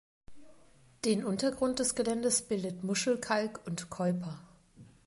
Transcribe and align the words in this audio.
Den 1.05 1.23
Untergrund 1.23 1.77
des 1.77 1.93
Geländes 1.93 2.41
bildet 2.41 2.83
Muschelkalk 2.83 3.59
und 3.67 3.91
Keuper. 3.91 4.39